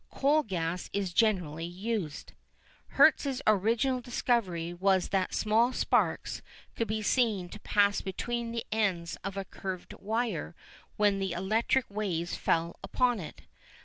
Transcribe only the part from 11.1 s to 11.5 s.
the